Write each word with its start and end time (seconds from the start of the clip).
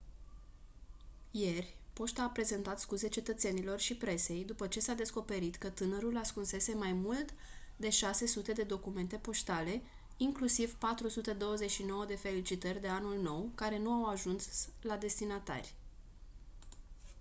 ieri 1.31 1.75
poșta 1.93 2.23
a 2.23 2.27
prezentat 2.29 2.79
scuze 2.79 3.07
cetățenilor 3.07 3.79
și 3.79 3.95
presei 3.95 4.45
după 4.45 4.67
ce 4.67 4.79
s-a 4.79 4.93
descoperit 4.93 5.55
că 5.55 5.69
tânărul 5.69 6.17
ascunsese 6.17 6.73
mai 6.75 6.91
mult 6.91 7.33
de 7.75 7.89
600 7.89 8.53
de 8.53 8.63
documente 8.63 9.15
poștale 9.17 9.81
inclusiv 10.17 10.73
429 10.75 12.05
de 12.05 12.15
felicitări 12.15 12.81
de 12.81 12.87
anul 12.87 13.21
nou 13.21 13.51
care 13.55 13.77
nu 13.77 13.91
au 13.91 14.05
ajuns 14.05 14.69
la 14.81 14.97
destinatari 14.97 15.75